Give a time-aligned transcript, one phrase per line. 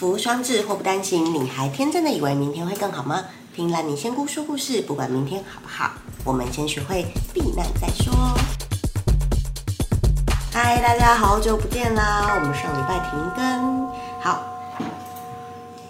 [0.00, 1.26] 福双至，祸不单行。
[1.34, 3.22] 你还天真的以为明天会更好吗？
[3.54, 5.90] 听兰妮仙姑说故事，不管明天好不好，
[6.24, 7.04] 我们先学会
[7.34, 8.10] 避难再说。
[10.50, 12.34] 嗨，大家好久不见啦！
[12.34, 13.88] 我们上礼拜停更，
[14.22, 14.42] 好，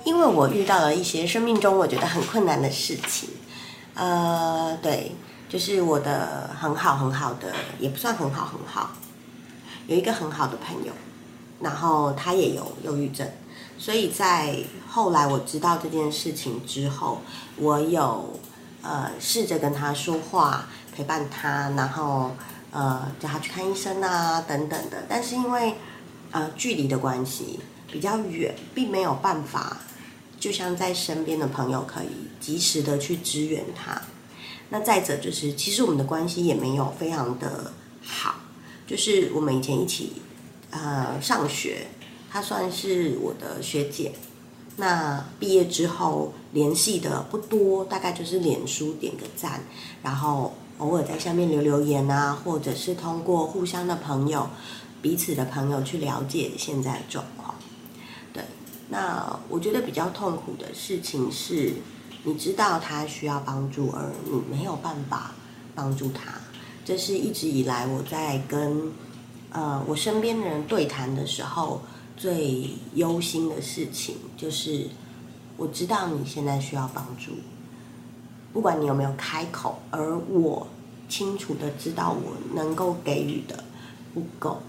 [0.02, 3.28] 因为我遇到了一些生命中我觉得很困难的事情，
[3.94, 5.14] 呃，对，
[5.48, 8.90] 就是我的很好很好的，也不算很好很好，
[9.86, 10.92] 有一个很好的朋友，
[11.60, 13.28] 然后他也有忧郁症。
[13.78, 14.56] 所以在
[14.88, 17.22] 后来我知道这件事情之后，
[17.56, 18.38] 我有
[18.82, 22.32] 呃试着跟他说话，陪伴他，然后
[22.72, 25.04] 呃叫他去看医生啊等等的。
[25.08, 25.74] 但是因为
[26.30, 29.78] 呃距离的关系比较远，并没有办法，
[30.38, 34.02] 就像在身边的朋友可以及时的去支援他。
[34.68, 37.72] 那再者就是，其实我们的关系也没有非常的
[38.04, 38.36] 好，
[38.86, 40.20] 就是我们以前一起
[40.70, 41.86] 呃上学。
[42.32, 44.12] 她算是我的学姐，
[44.76, 49.60] 那毕业之后联系的不多，大概就是脸书点个赞，
[50.00, 54.48] 然后偶尔在下面留留言啊，或者是通过互相的朋友、
[55.02, 57.52] 彼此的朋友去了解现在的状况。
[58.32, 58.44] 对，
[58.88, 61.72] 那我觉得比较痛苦的事情是，
[62.22, 65.32] 你知道他需要帮助，而你没有办法
[65.74, 66.34] 帮助他，
[66.84, 68.92] 这是一直以来我在跟
[69.52, 71.80] 呃我身边的人对谈的时候。
[72.16, 74.86] 最忧心的事情就是，
[75.56, 77.32] 我知道你现在需要帮助，
[78.52, 80.66] 不管你有没有开口，而我
[81.08, 83.64] 清楚的知道我能够给予的
[84.12, 84.60] 不够，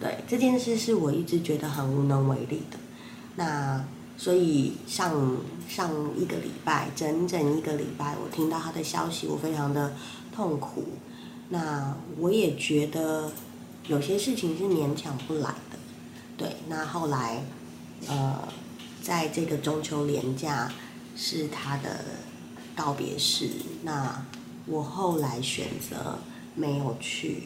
[0.00, 2.78] 对这件事是我一直觉得很无能为力的。
[3.36, 3.84] 那
[4.16, 5.12] 所以上
[5.68, 9.92] 上一个礼拜，整整一个礼拜，我听到他的消息，我非常的
[10.34, 10.84] 痛苦。
[11.50, 13.30] 那我也觉得
[13.88, 15.78] 有些事情是勉强不来的。
[16.36, 17.42] 对，那后来，
[18.06, 18.46] 呃，
[19.02, 20.72] 在这个中秋连假
[21.16, 22.04] 是他的
[22.76, 23.50] 告别式，
[23.82, 24.24] 那
[24.66, 26.18] 我后来选择
[26.54, 27.44] 没有去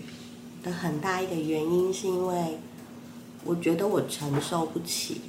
[0.62, 2.58] 的很大一个原因，是因为
[3.44, 5.22] 我觉得我承受不起，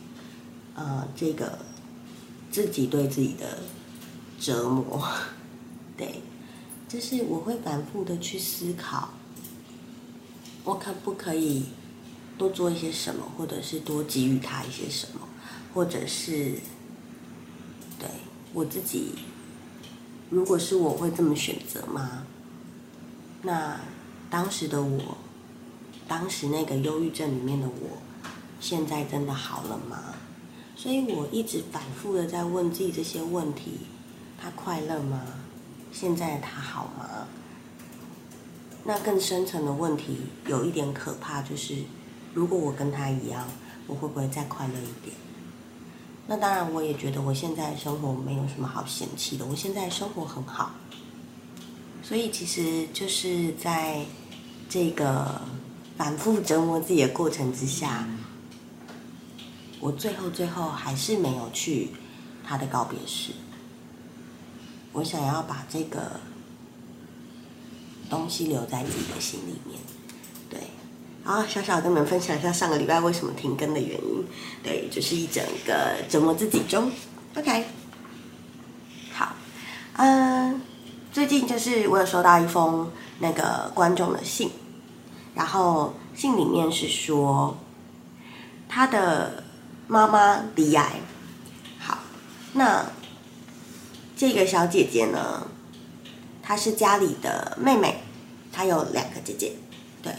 [0.76, 1.60] 呃，这个
[2.52, 3.60] 自己对自己的
[4.40, 5.08] 折磨，
[5.96, 6.22] 对，
[6.90, 9.14] 就是我会反复的去思考，
[10.64, 11.66] 我可不可以。
[12.36, 15.20] 多做一些什么，或者是多给予他一些什么，
[15.72, 16.54] 或者是
[18.00, 18.10] 对
[18.54, 19.12] 我自己，
[20.32, 22.26] 如果是我会这么选择吗？
[23.44, 23.80] 那
[24.32, 25.18] 当时的我，
[26.08, 28.00] 当时那个忧郁症里面的我，
[28.60, 30.16] 现在真的好了吗？
[30.76, 33.82] 所以我一直反复的在问自己这些问题：
[34.42, 35.22] 他快乐吗？
[35.92, 37.28] 现在他好吗？
[38.84, 40.18] 那更深层的问题，
[40.48, 41.76] 有一点可怕，就是。
[42.36, 43.48] 如果我跟他一样，
[43.86, 45.16] 我会不会再快乐一点？
[46.26, 49.46] 那当然，我也觉得我现在生活没有什么好嫌弃的。
[49.46, 50.72] 我现在生活很好，
[52.02, 54.04] 所以其实就是在
[54.68, 55.40] 这个
[55.96, 58.08] 反复折磨自己的过程之下，
[59.80, 61.90] 我最后最后还是没有去
[62.44, 63.32] 他的告别式。
[64.92, 66.20] 我想要把这个
[68.14, 69.80] 东西留在自己的心里面。
[70.50, 70.60] 对
[71.24, 74.26] 好，小小跟你们分享一下上个礼拜为什么停更的原因。
[74.62, 76.92] 对，就是一整个折磨自己中。
[77.36, 77.66] OK，
[79.14, 79.36] 好，
[79.94, 80.62] 嗯，
[81.12, 84.52] 最近就是我有收到一封那个观众的信，
[85.34, 87.58] 然后信里面是说
[88.70, 89.44] 他的
[89.88, 91.00] 妈妈离癌。
[91.80, 91.98] 好，
[92.54, 92.86] 那
[94.16, 95.48] 这个小姐姐呢，
[96.44, 98.03] 她是家里的妹妹，
[98.54, 99.52] 她有两个姐姐。
[100.02, 100.14] 对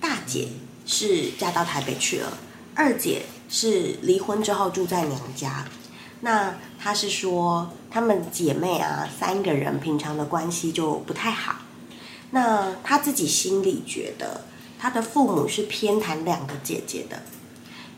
[0.00, 0.48] 大姐
[0.84, 2.36] 是嫁到台北去了，
[2.74, 5.66] 二姐是离婚之后住在娘家。
[6.20, 11.56] 那她是说，她们姐妹啊，三个人平常的关系就不太好。
[12.30, 14.42] 那她自己心里觉得，
[14.78, 17.22] 她的父母是偏袒两个姐姐的，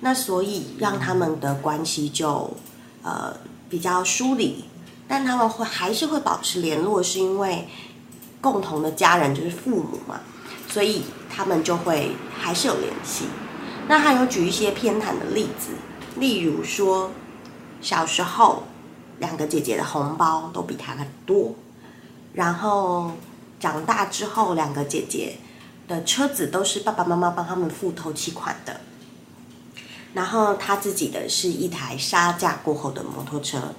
[0.00, 2.56] 那所以让他们的关系就
[3.02, 3.36] 呃
[3.70, 4.64] 比较疏离。
[5.10, 7.66] 但他们会还是会保持联络，是因为
[8.40, 10.20] 共同的家人就是父母嘛。
[10.68, 13.24] 所以他们就会还是有联系。
[13.88, 15.70] 那还有举一些偏袒的例子，
[16.16, 17.10] 例如说，
[17.80, 18.64] 小时候
[19.18, 21.54] 两个姐姐的红包都比他很多，
[22.34, 23.12] 然后
[23.58, 25.38] 长大之后两个姐姐
[25.88, 28.80] 的车子都是爸爸妈妈帮他们付头期款的，
[30.12, 33.74] 然后他自己的是一台杀价过后的摩托车。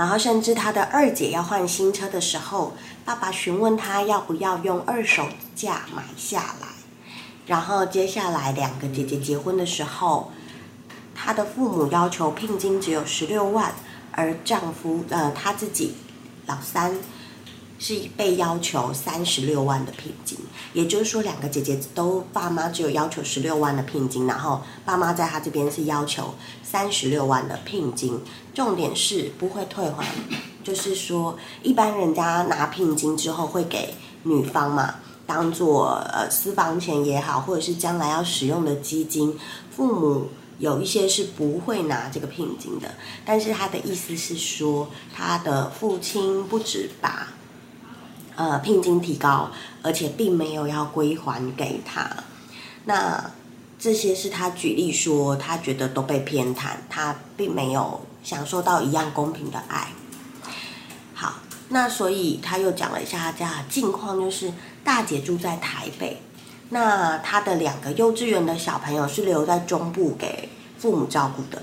[0.00, 2.74] 然后，甚至他的二姐要换新车的时候，
[3.04, 6.68] 爸爸询问他要不要用二手价买下来。
[7.44, 10.32] 然后接下来两个姐姐结婚的时候，
[11.14, 13.74] 她的父母要求聘金只有十六万，
[14.12, 15.96] 而丈夫呃他自己
[16.46, 16.96] 老三
[17.80, 20.38] 是被要求三十六万的聘金，
[20.74, 28.20] 也就是说两个姐姐都爸妈只有要求十六万的聘金，然后爸妈在她这边是要求三十六万的聘金，
[28.54, 30.06] 重点是不会退还，
[30.62, 33.94] 就是说一般人家拿聘金之后会给
[34.24, 34.96] 女方嘛。
[35.26, 39.38] 当做呃私房钱也好，或者是将来要使用的基金，
[39.70, 40.26] 父母
[40.58, 42.90] 有一些是不会拿这个聘金的。
[43.24, 47.28] 但是他的意思是说，他的父亲不止把
[48.36, 49.50] 呃聘金提高，
[49.82, 52.08] 而且并没有要归还给他。
[52.84, 53.30] 那
[53.78, 59.88] 这些是他举例说，他觉得都被偏袒，他并没有享受到一样公平的爱。
[61.14, 61.34] 好，
[61.68, 64.52] 那所以他又讲了一下他家的近况，就是。
[64.82, 66.22] 大姐住在台北，
[66.70, 70.48] 那他的两个幼稚园的小朋友是留在中部给
[70.78, 71.62] 父母照顾的。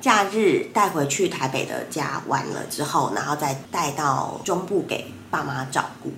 [0.00, 6.12] 假日带回去台北的家玩了之后，然后再带到中部给爸妈照顾。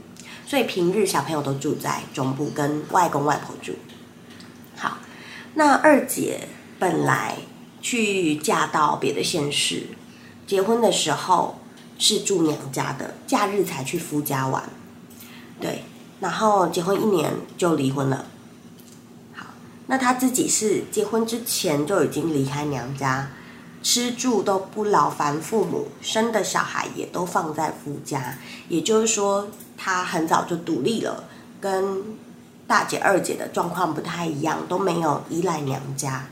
[0.45, 3.73] 所以平日小朋友都住在中部，跟外公外婆住。
[4.77, 4.99] 好，
[5.55, 7.37] 那二姐本来
[7.81, 9.85] 去嫁到别的县市，
[10.47, 11.61] 结婚的时候
[11.99, 14.63] 是住娘家的，假日才去夫家玩。
[15.59, 15.85] 对。
[16.21, 18.27] 然后结婚一年就离婚了。
[19.35, 19.47] 好，
[19.89, 23.31] 那他自己是结婚之前就已经离开娘家，
[23.85, 28.39] 吃住都不劳烦父母，生的小孩也都放在夫家。
[28.69, 31.25] 也就是说，他很早就独立了，
[31.61, 32.03] 跟
[32.67, 36.29] 大姐、二姐的状况不太一样，都没有依赖娘家。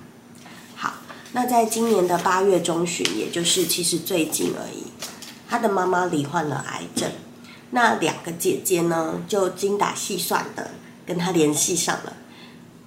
[0.75, 0.95] 好，
[1.33, 4.87] 那在今年的八月中旬，也就是其实最近而已，
[5.47, 7.11] 他的妈妈罹患了癌症。
[7.73, 10.71] 那两个姐姐呢，就精打细算的
[11.05, 12.15] 跟他联系上了，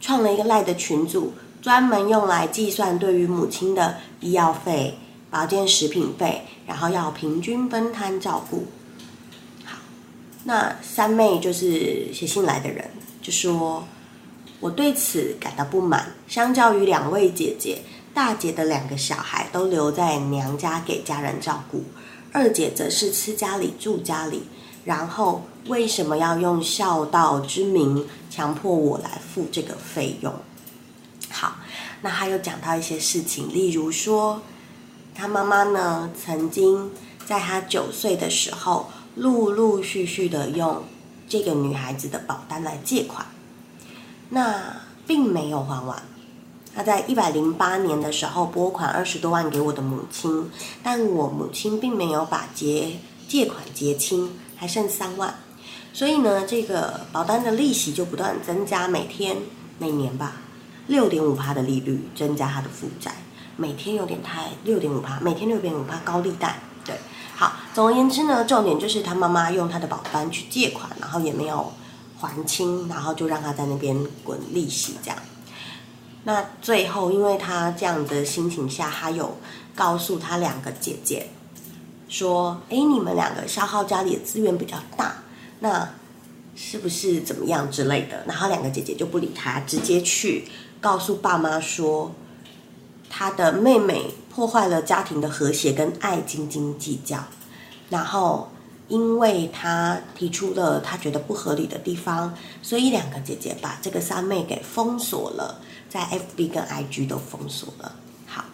[0.02, 4.98] 创了一个赖的群组，专门用来计算对于母亲的医药费、
[5.30, 8.66] 保健食品费，然后要平均分摊照顾。
[9.64, 9.78] 好，
[10.46, 12.90] 那三妹就是写信来的人，
[13.22, 13.88] 就说
[14.60, 16.14] 我对此感到不满。
[16.28, 17.84] 相较于两位姐姐，
[18.16, 21.84] 大姐的两个小孩都留在娘家给家人照顾，
[22.32, 24.44] 二姐则是吃家里住家里。
[24.86, 30.34] 然后为什么要用孝道之名强迫我来付这个费用？
[32.06, 34.44] 那他又讲到一些事情，例如说，
[35.16, 36.92] 他妈妈呢曾经
[37.26, 40.84] 在他九岁的时候，陆陆续续的用
[41.28, 43.26] 这个女孩子的保单来借款，
[44.30, 46.04] 那并没有还完。
[46.76, 50.52] 他在一百零八年的时候拨款二十多万给我的母亲，
[50.84, 54.30] 但我母亲并没有把结借款结清。
[54.58, 55.36] 还剩三万，
[55.92, 59.36] 所以呢，这个保单的利息就不断增加，每天
[59.78, 60.42] 每年吧，
[60.88, 63.12] 六点五趴的利率增加他的负债，
[63.58, 67.00] 每天有点太六点五趴，每天六点五趴高利贷，对，
[67.36, 71.74] 好，总而言之呢，重点就是他妈妈用他的保单去借款，然后也没有
[72.20, 75.18] 还清，然后就让他在那边滚利息这样。
[76.24, 79.38] 那最后，因为他这样的心情下，他有
[79.76, 81.28] 告诉他两个姐姐。
[82.08, 85.24] 说，哎，你们两个消耗家里的资源比较大，
[85.60, 85.90] 那
[86.56, 88.24] 是不是怎么样之类的？
[88.28, 90.48] 然后两个姐姐就不理他，直接去
[90.86, 92.12] 告诉爸妈说，
[93.10, 97.24] 他的妹妹破坏了家庭的和谐跟爱，斤斤计较。
[97.90, 98.52] 然后
[98.88, 107.96] 因为他提出了他觉得不合理的地方，所以两个姐姐把这个三妹给封锁了，在 FB 跟 IG 都封锁了。
[108.28, 108.46] 好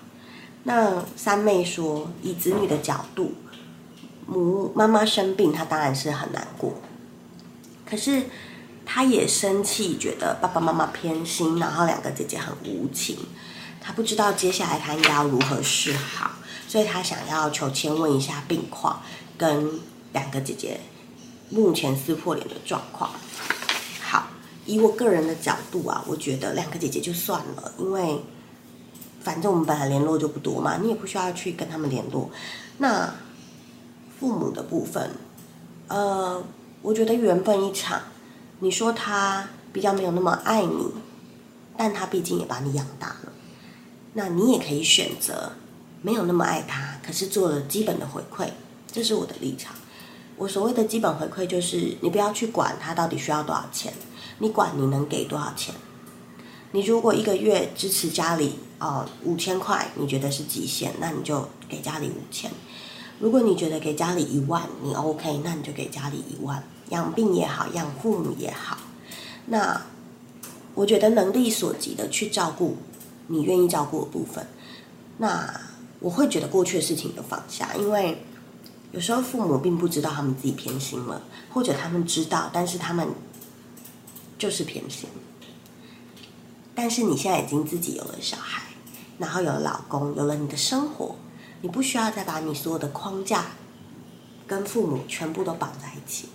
[0.63, 3.33] 那三妹说，以子女的角度，
[4.25, 6.75] 母妈妈生病，她当然是很难过。
[7.85, 8.23] 可是
[8.85, 13.17] 他也生气，觉得爸爸妈妈偏心，然后两个姐姐很无情。
[13.79, 16.31] 他不知道接下来他应该要如何是好，
[16.67, 19.01] 所以他想要求签问一下病况，
[19.37, 19.79] 跟
[20.13, 20.79] 两个姐姐
[21.49, 23.09] 目前撕破脸的状况。
[24.01, 24.27] 好，
[24.65, 28.19] 以我个人的角度啊，我觉得两个姐姐就算了，因为。
[29.23, 32.31] 反正我们本来联络就不多嘛，你也不需要去跟他们联络。
[32.79, 33.13] 那
[34.19, 35.11] 父母的部分，
[35.89, 36.43] 呃，
[36.81, 38.01] 我觉得缘分一场。
[38.61, 40.87] 你说他比较没有那么爱你，
[41.75, 43.33] 但他毕竟也把你养大了。
[44.13, 45.51] 那你也可以选择
[46.01, 48.49] 没有那么爱他，可是做了基本的回馈，
[48.89, 49.75] 这是我的立场。
[50.37, 53.93] 我所谓的基本回馈就是，你不要去管他到底需要多少钱，
[54.39, 55.75] 你管你能给多少钱。
[56.71, 58.55] 你如果一个月支持家里。
[58.81, 62.49] 哦，五千块你觉得是极限，那你就给家里五千。
[63.21, 68.79] 如果你觉得给家里一万你 OK，那你就给家里一万，养病也好，养父母也好。
[69.45, 69.79] 那
[70.73, 72.77] 我觉得能力所及的去照顾
[73.27, 74.47] 你愿意照顾的部分。
[75.19, 75.53] 那
[75.99, 78.17] 我会觉得过去的事情就放下，因为
[78.91, 81.21] 有时候父母并不知道他们自己偏心了，
[81.53, 83.07] 或者他们知道，但是他们
[84.39, 85.07] 就是偏心。
[86.73, 88.63] 但是你现在已经自己有了小孩，
[89.19, 91.15] 然后有了老公，有了你的生活，
[91.61, 93.51] 你不需要再把你所有的框架
[94.47, 96.29] 跟父母全部都绑在一起。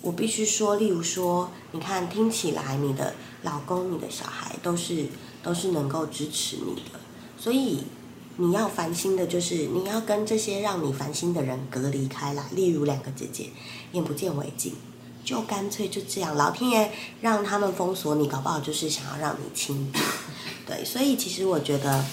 [0.00, 5.06] 我必须说，例如说，你看，听起来你的老公、你的小孩都是
[5.42, 7.00] 都是能够支持你的，
[7.36, 7.82] 所以
[8.36, 12.44] 你要烦心的就是你要跟这些让你烦心的人隔离开来。
[12.52, 13.50] 例如两个姐姐，
[13.90, 14.74] 眼不见为净，
[15.24, 19.92] 就干脆就这样，老天爷让他们封锁你，搞不好就是想要让你清。
[20.64, 22.04] 对，所以其实我觉得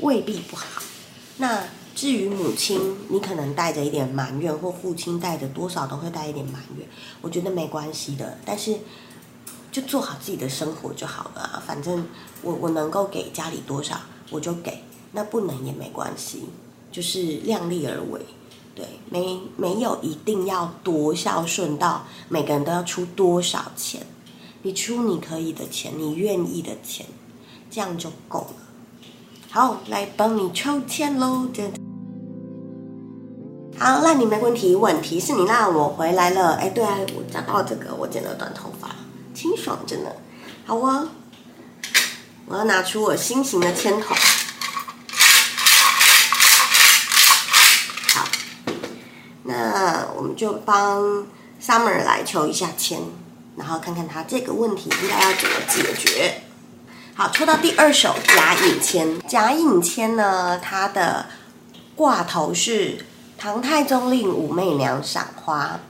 [0.00, 0.64] 未必不好。
[1.38, 1.64] 那。
[1.94, 6.86] 至于母亲，你可能带着一点埋怨，或父亲带着多少都会带一点埋怨，
[7.20, 8.38] 我觉得没关系的。
[8.44, 8.78] 但是
[9.72, 11.60] 就做好自己的生活就好了啊！
[11.66, 12.06] 反正
[12.40, 16.44] 我我能够给家里多少我就给，那不能也没关系，
[16.92, 18.20] 就是量力而为。
[18.76, 24.06] 对，没没有一定要多孝顺到每个人都要出多少钱，
[24.62, 27.04] 你出你可以的钱，你愿意的钱，
[27.68, 28.67] 这样就够了。
[29.50, 31.48] 好，来帮你抽签喽！
[33.78, 34.76] 好，那你没问题。
[34.76, 36.56] 问题是你让我回来了。
[36.56, 38.90] 哎，对啊，我讲到这个，我剪了短头发，
[39.34, 40.14] 清爽真的。
[40.66, 41.08] 好啊，
[42.44, 44.14] 我要拿出我新型的签筒。
[48.08, 48.28] 好，
[49.44, 51.26] 那我们就帮
[51.62, 53.00] Summer 来抽一下签，
[53.56, 56.42] 然后看看他这个问题应该要怎么解决。
[57.18, 59.18] 好，抽到第二手假引签。
[59.26, 61.26] 假引签呢，它的
[61.96, 63.04] 挂头是。
[63.36, 65.80] 唐太宗令武媚娘赏花，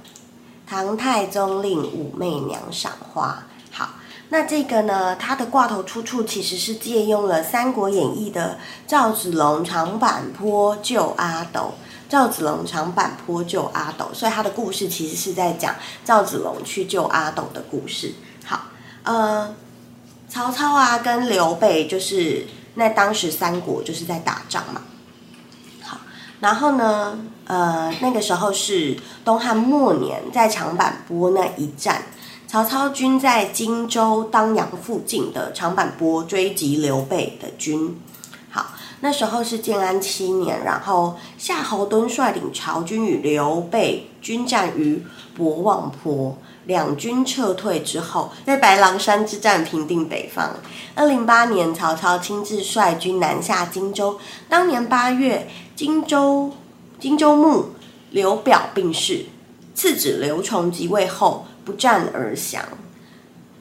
[0.66, 3.42] 唐太宗令武媚娘赏花。
[3.70, 3.90] 好，
[4.30, 5.16] 那这个呢？
[5.16, 11.74] 它的挂头出处其实是借用了《三国演义》的赵子龙长坂坡救阿斗。
[12.08, 15.74] 赵子龙长坂坡救阿斗，所以他的故事其实是在讲
[16.06, 18.14] 赵子龙去救阿斗的故事。
[18.46, 18.62] 好，
[19.02, 19.54] 呃，
[20.28, 24.82] 曹操啊，跟刘备就是那当时三国就是在打仗嘛。
[25.82, 25.98] 好
[26.40, 32.02] 然后呢，呃，那个时候是东汉末年，在长坂坡那一战，
[32.46, 37.98] 曹操军在荆州当阳附近的长坂坡追击刘备的军。
[39.00, 45.02] 那时候是建安七年，然后夏侯惇率领曹军与刘备军战于
[45.36, 46.36] 博望坡。
[46.66, 50.56] 两军撤退之后，在白狼山之战平定北方。
[50.94, 54.18] 二零八年，曹操亲自率军南下荆州。
[54.50, 56.52] 当年八月，荆州
[57.00, 57.70] 荆州牧
[58.10, 59.24] 刘表病逝，
[59.74, 62.62] 次子刘崇即位后不战而降。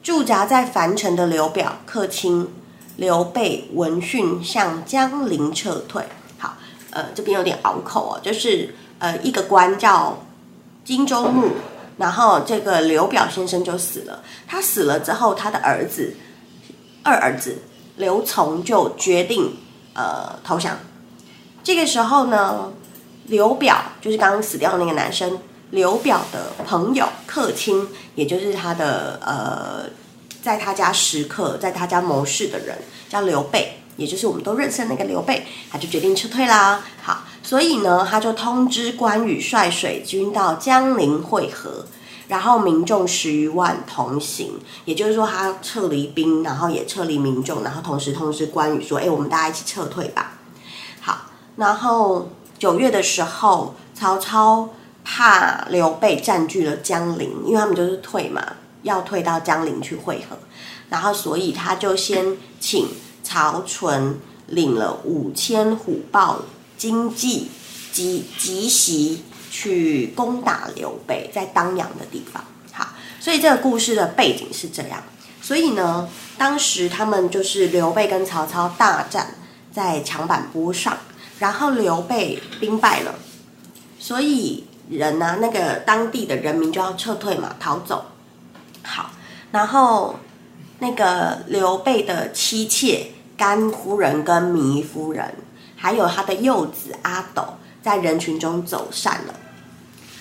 [0.02, 2.48] 驻扎在樊城的刘表客卿
[2.98, 6.04] 刘备闻讯向江陵撤退。
[6.36, 6.56] 好，
[6.90, 10.18] 呃，这边有点拗口哦，就是呃，一个官叫
[10.84, 11.48] 荆州牧。
[11.96, 14.22] 然后这个刘表先生就死了。
[14.46, 16.14] 他死了之后，他的儿子
[17.02, 17.58] 二儿子
[17.96, 19.56] 刘琮就决定
[19.94, 20.78] 呃投降。
[21.64, 22.72] 这个时候呢，
[23.26, 25.40] 刘表就是刚刚死掉的那个男生，
[25.70, 29.84] 刘表的朋友客卿，也就是他的呃，
[30.42, 32.78] 在他家食客，在他家谋事的人，
[33.08, 36.82] 叫刘备，也就是我们都认识的那个刘备，他就决定撤退啦。
[37.02, 37.24] 好。
[37.40, 41.86] 所以呢，他就通知关羽率水军到江陵会合，
[42.26, 44.60] 然后民众十余万同行。
[44.84, 50.32] 也就是说，他撤离兵，然后也撤离民众，然后同时通知关羽说：“哎，我们大家一起撤退吧。”
[51.00, 51.22] 好，
[51.56, 54.68] 然后九月的时候，曹操
[55.02, 58.44] 怕刘备占据了江陵，因为他们就是退嘛，
[58.88, 60.36] 要退到江陵去会合，
[60.90, 62.88] 然后所以他就先请
[63.22, 66.40] 曹纯领了五千虎豹。
[66.78, 67.50] 经济
[67.90, 75.02] 及集袭去攻打刘备在当阳的地方，好，所以这个故事的背景是这样。
[75.42, 79.34] 所以呢，当时他们就是刘备跟曹操大战
[79.72, 80.96] 在长坂坡上，
[81.40, 83.16] 然后刘备兵败了，
[83.98, 88.04] 所以人呢，那个当地的人民就要撤退嘛，逃走。
[88.88, 89.10] 好，
[89.52, 90.18] 然后
[90.78, 95.34] 那个刘备的妻妾甘夫人跟糜夫人。
[95.80, 97.44] 还有他的幼子阿斗
[97.80, 99.34] 在人群中走散了，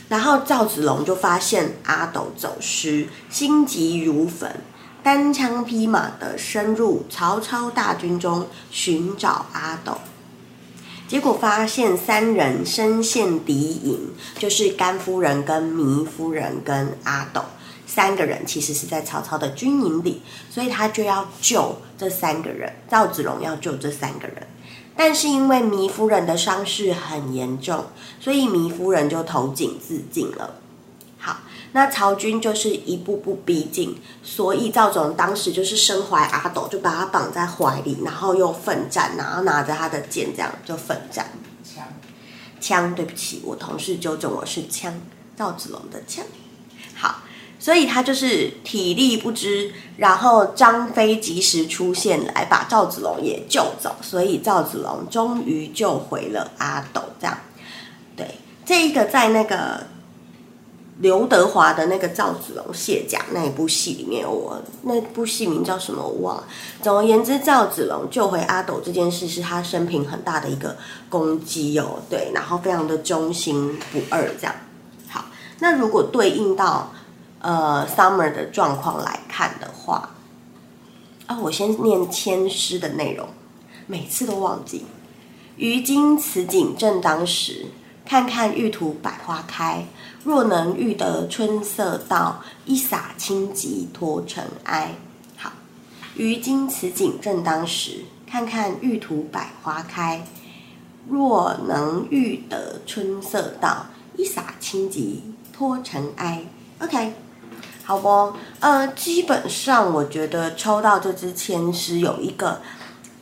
[0.08, 4.52] 然后赵子龙就发现阿斗走失，心急如焚，
[5.02, 9.98] 单枪匹马的深入曹操大军中寻找阿斗，
[11.08, 17.42] 结果发现三人身陷敌营，就是甘夫人、跟糜夫人、跟阿斗
[17.88, 24.46] 三个人，其实是在曹操的军营里，所以他就要救这三个人，赵子龙要救这三个人。
[24.96, 27.86] 但是因为糜夫人的伤势很严重，
[28.20, 30.56] 所以糜夫人就投井自尽了。
[31.18, 31.38] 好，
[31.72, 41.32] 那曹军就是一步步逼近，所以赵子龙当时就是身怀阿斗，就把他绑在怀里，然后又奋战，然后拿着他的剑这样就奋战。
[41.64, 41.84] 枪，
[42.60, 45.00] 枪，对不起，我同事纠正我是枪，
[45.38, 46.26] 赵子龙的枪。
[47.60, 57.02] 所以他就是体力不支，然后张飞及时出现来把赵子龙也救走，所以赵子龙终于救回了阿斗。
[57.20, 57.36] 这样，
[58.16, 58.28] 对
[58.64, 59.88] 这一个在那个
[61.00, 66.44] 刘德华的那个赵子龙卸甲那一部戏里面，我那部戏名叫什么我忘了。
[66.84, 70.78] 总而言之，赵子龙救回阿斗这件事是他生平很大的一个
[71.10, 72.00] 功绩哦。
[72.08, 74.24] 对，然后非常的忠心不二。
[74.40, 74.56] 这样，
[75.10, 75.26] 好，
[75.58, 76.94] 那如果对应到。
[77.40, 80.10] 呃，summer 的状况来看的话，
[81.28, 83.28] 啊，我先念签诗的内容，
[83.86, 84.86] 每次都忘记。
[85.56, 87.68] 于今此景正当时，
[88.06, 89.86] 看看玉图百花开。
[90.24, 94.96] 若能遇得春色到，一洒清疾脱尘埃。
[95.38, 95.52] 好，
[96.16, 100.26] 于今此景正当时，看看玉图百花开。
[101.08, 103.86] 若能遇得春色到，
[104.18, 106.44] 一洒清疾脱尘埃。
[106.80, 107.14] OK。
[107.88, 112.60] 好不，呃，基本上我觉得抽到这支签是有一个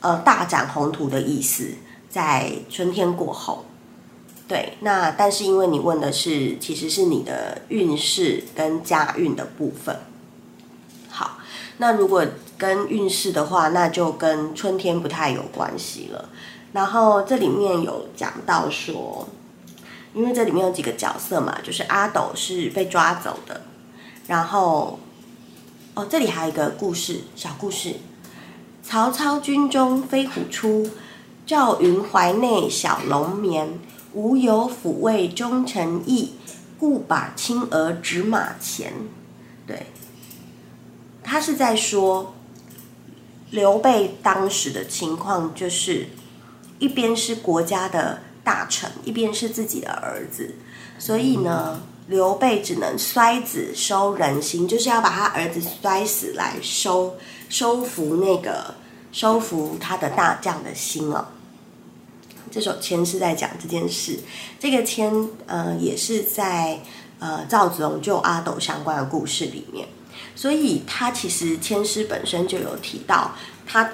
[0.00, 1.68] 呃大展宏图的意思，
[2.10, 3.64] 在春天过后，
[4.48, 9.96] 对，那但是因为你问的是其实是你的运势跟家运的部分，
[11.08, 11.38] 好，
[11.78, 12.26] 那如果
[12.58, 16.28] 跟运势的话，那就跟春天不太有关系了。
[16.72, 19.28] 然后这里面有讲到说，
[20.12, 23.60] 因为这里面有几个角色嘛，就是阿斗是被抓走的。
[24.26, 24.98] 然后，
[25.94, 27.96] 哦，这里还有一个故事，小故事。
[28.82, 30.90] 曹操军中飞虎出，
[31.46, 33.78] 赵云怀内小龙眠。
[34.12, 36.32] 无有抚慰忠臣意，
[36.78, 38.92] 故把青娥指马前。
[39.66, 39.86] 对，
[41.22, 42.34] 他是在说
[43.50, 46.08] 刘备当时的情况，就是
[46.78, 50.54] 一边是国家的大臣，一边是自己的儿子，
[50.98, 51.80] 所以呢。
[52.08, 57.16] 刘备只能摔子收人心，就是要把他儿子摔死来收
[57.48, 58.74] 收服那个
[59.12, 61.26] 收服他的大将的心哦。
[62.50, 64.20] 这首签是在讲这件事，
[64.60, 65.12] 这个签
[65.46, 66.80] 呃也是在
[67.18, 69.88] 呃赵子龙救阿斗相关的故事里面，
[70.36, 73.32] 所以他其实签诗本身就有提到
[73.66, 73.90] 他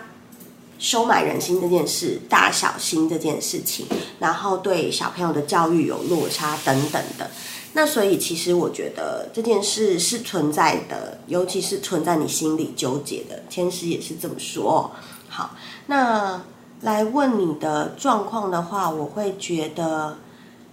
[0.79, 3.87] 收买人心这件事、大小心这件事情，
[4.19, 7.31] 然后对小朋友的教育有落差等等的。
[7.75, 13.43] 那所以，其实我觉得这件事是存在的，尤其是存在你心里纠结的。
[13.49, 14.91] 天师也是这么说。
[15.29, 15.57] 好，
[15.87, 16.43] 那
[16.83, 20.19] 来问你的状况的话，我会觉得，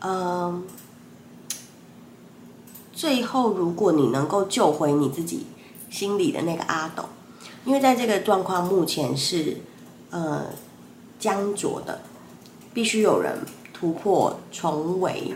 [0.02, 0.66] 嗯，
[2.92, 5.46] 最后如果你能够救回你自己
[5.90, 7.06] 心里的那个阿斗，
[7.64, 9.56] 因为在这个状况目前是
[10.10, 10.48] 呃
[11.18, 12.02] 僵着的，
[12.74, 13.38] 必须有人
[13.74, 15.34] 突破重围。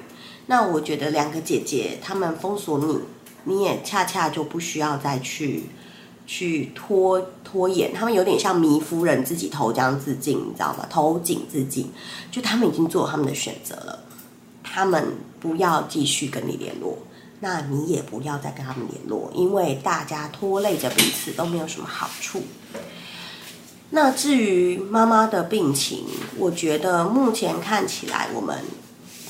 [0.47, 2.99] 那我觉得两个姐姐她们封锁你，
[3.45, 5.69] 你也恰恰就不需要再去
[6.27, 7.93] 去拖拖延。
[7.93, 10.85] 他们有点像糜夫人自己投江自尽，你知道吗？
[10.89, 11.91] 投井自尽，
[12.29, 13.99] 就他们已经做他们的选择了。
[14.63, 16.97] 他们不要继续跟你联络，
[17.39, 22.41] 那你也不要再跟他们联络，因为大家拖累着彼此都没有什么好处。
[23.91, 26.05] 那至于妈妈的病情，
[26.37, 28.57] 我觉得目前看起来，我们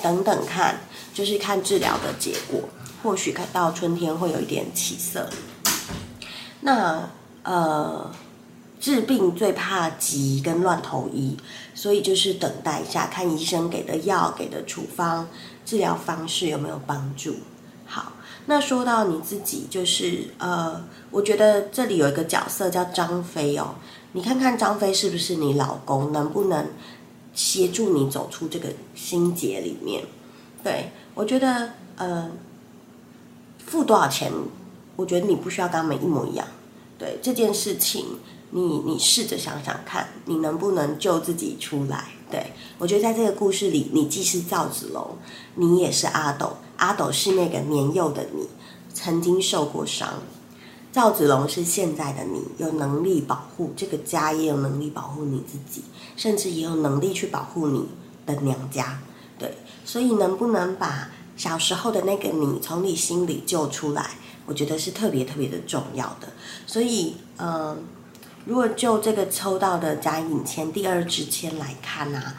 [0.01, 0.81] 等等看。
[1.13, 2.61] 就是看治疗的结果，
[3.01, 5.29] 或许看到春天会有一点起色。
[6.61, 7.09] 那
[7.43, 8.09] 呃，
[8.79, 11.37] 治病最怕急跟乱投医，
[11.75, 15.27] 所以就是等待一下，看医生给的药、给的处方、
[15.65, 17.35] 治疗方式有没有帮助。
[17.85, 18.13] 好，
[18.45, 23.75] 那说到你自己，就是呃，我觉得这里有一个角色叫张飞哦，
[24.13, 26.65] 你看看张飞是不是你老公，能不能
[27.33, 30.01] 协助你走出这个心结里面？
[30.63, 30.89] 对。
[31.15, 32.31] 我觉得，呃，
[33.65, 34.31] 付多少钱，
[34.95, 36.47] 我觉得你不需要跟他们一模一样。
[36.97, 38.05] 对这件事情，
[38.51, 42.07] 你你试着想想看，你能不能救自己出来？
[42.31, 45.17] 对我觉得在这个故事里，你既是赵子龙，
[45.55, 46.57] 你也是阿斗。
[46.77, 48.47] 阿斗是那个年幼的你，
[48.91, 50.09] 曾经受过伤；
[50.91, 55.83] 赵子龙是现在的你，有能力保护这个家，也有能力保护你自己，
[56.17, 57.87] 甚至也有能力去保护你
[58.25, 58.99] 的娘家。
[59.43, 59.57] 对。
[59.83, 64.11] 所以，能不能把小时候的那个你从你心里救出来？
[64.45, 66.29] 我觉得是特别特别的重要的。
[66.65, 67.83] 所以，嗯，
[68.45, 72.35] 如果就这个抽到的甲寅签第二支签来看啊，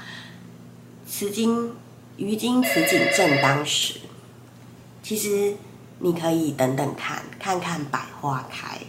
[1.06, 1.72] 此金
[2.16, 4.00] 于今此景正当时，
[5.02, 5.54] 其实
[5.98, 8.80] 你可以等等看，看看百花开。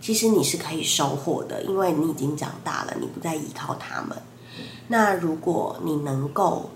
[0.00, 4.16] 其实你是可以收获的，因为你已经长大了，你不再依靠他们。
[4.88, 6.70] 那如果你能够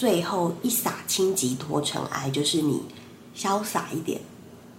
[0.00, 2.80] 最后一洒轻疾脱尘埃，就是你
[3.36, 4.18] 潇洒一点，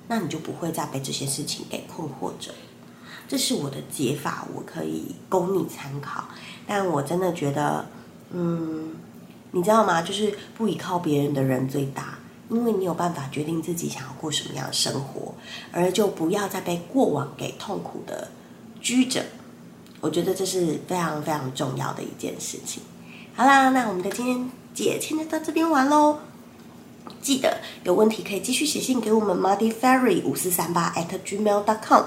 [0.08, 2.52] 那你就不会再被这些事情给困惑着。
[3.28, 6.24] 这是我的解法，我可以供你参考。
[6.66, 7.88] 但我真的觉得，
[8.32, 8.96] 嗯，
[9.52, 10.02] 你知道吗？
[10.02, 12.18] 就是不依靠别人的人最大。
[12.50, 15.36] 因为你有办法决定自己想要过什么样的生活，
[15.72, 18.28] 而就不要再被过往给痛苦的
[18.82, 19.24] 拘着。
[20.00, 22.82] 我觉得这是非常非常重要的一件事情。
[23.36, 26.18] 好啦，那我们的今天姐，现在到这边玩喽。
[27.22, 32.04] 记得有问题可以继续写信给我们 muddy fairy 五四三八 at gmail dot com，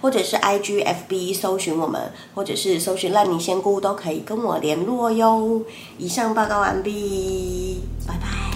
[0.00, 5.62] 或者是 i g f b 搜寻我们，或者是搜寻烂泥仙姑都可以跟我联络哟。
[5.96, 7.80] 以上报告完毕。
[8.06, 8.47] 拜拜